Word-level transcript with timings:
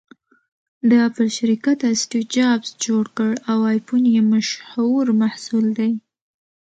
د 0.89 0.91
اپل 1.07 1.27
شرکت 1.37 1.79
اسټیوجابز 1.93 2.69
جوړ 2.85 3.03
کړ٬ 3.17 3.31
او 3.51 3.57
ایفون 3.73 4.03
یې 4.15 4.21
مشهور 4.33 5.05
محصول 5.21 5.65
دی 5.77 5.91